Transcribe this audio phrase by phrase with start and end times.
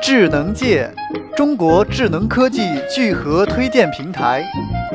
[0.00, 0.90] 智能界，
[1.36, 4.44] 中国智能科技聚合推荐平台，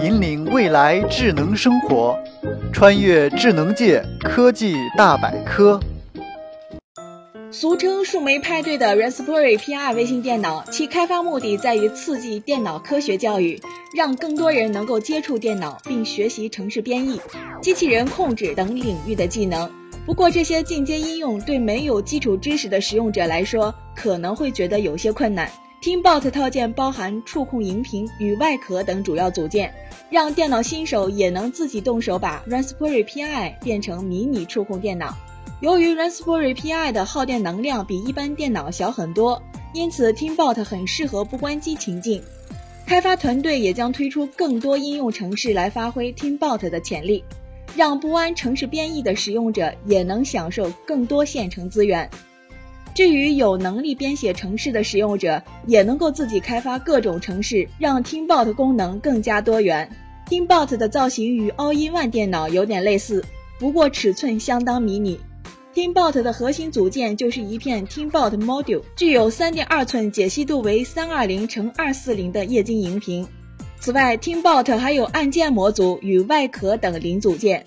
[0.01, 2.17] 引领未来智能生活，
[2.71, 5.79] 穿越智能界科技大百科。
[7.51, 13.61] 俗称“树莓派对”的 Raspberry Pi 微型电脑，其开发目的在于刺激电脑科学教育，
[13.95, 17.21] 让更多人能够接触电脑并学习程式编译、
[17.61, 19.69] 机器人控制等领域的技能。
[20.05, 25.49] 不过，这些进阶应用对没有基础知识的使用者来说，可能会觉得有些困难。
[25.81, 29.73] TeamBot 套件包含触控荧屏与外壳等主要组件，
[30.09, 35.15] 让电脑新手也能自己动手把 Raspberry Pi 变成迷你触控电脑。
[35.61, 39.41] 由于 Raspberry Pi 的耗电能量比一般电脑小很多，
[39.73, 42.21] 因此 TeamBot 很适合不关机情境。
[42.85, 47.23] 开发团队也将推出更多应用程式来发挥 TeamBot 的潜力。
[47.75, 52.09] 让不谙城市编译的使用者也能享受更多现成资源。
[52.93, 59.89] 至于有能力编写城市的使用者，也能够自己开发各种城市，让 TeamBot 功能更加多元。
[60.29, 63.25] TeamBot 的造型与 All-in-One 电脑有点类似，
[63.57, 65.19] 不过尺寸相当迷你。
[65.73, 73.27] TeamBot 的核心组件就是一片 TeamBot Module，具有3.2寸、解析度为320乘240的液晶荧屏。
[73.83, 77.65] 此外，TeamBot 还有按键模组与外壳等零组件。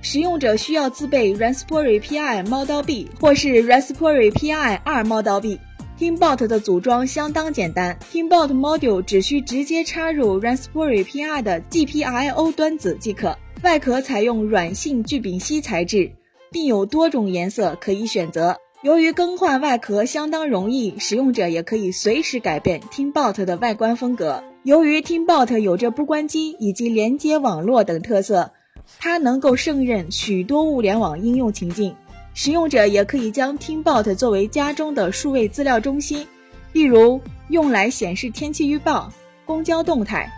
[0.00, 5.58] 使用者需要自备 Raspberry Pi Model B 或是 Raspberry Pi 2 Model B。
[5.98, 13.36] TeamBot 的组装相当简单，TeamBot Module 只需直接插入 Raspberry Pi 的 GPIO 端子即可。
[13.64, 16.12] 外壳采用软性聚丙烯材质，
[16.52, 18.56] 并有多种颜色可以选择。
[18.82, 24.44] 由于更换外壳相当容易，使用者也可以随时改变 TeamBot 的外观风格。
[24.64, 28.52] 由于 TeamBot 有着不关机以及连接网络等特色，
[28.98, 31.96] 它能够胜任许多物联网应用情境。
[32.34, 36.26] 使用者也可以将 TeamBot 作为家中的数位资料中心，
[36.74, 39.10] 例如用来显示天气预报、
[39.46, 40.30] 公交动态、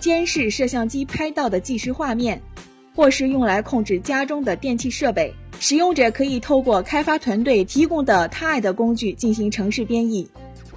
[0.00, 2.42] 监视摄像机拍到的即时画面，
[2.96, 5.32] 或是用来控制家中的电器设备。
[5.60, 10.28] 使用者可以透过开发团队提供的 TI 的工具进行程式编译。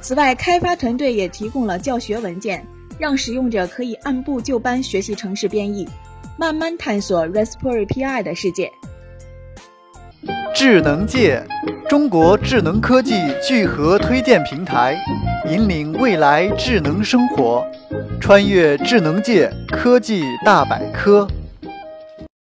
[0.02, 2.66] 此外，开发团队也提供了教学文件。
[3.00, 5.90] 让使用者可以按部就班学习城市编译，
[6.38, 8.72] 慢慢探索 Raspberry Pi 的世界。
[10.54, 11.42] 智能界，
[11.90, 14.96] 中国智能科技聚合推荐平台，
[15.50, 17.66] 引领未来智能生活，
[18.20, 21.28] 穿越智能界科技大百科。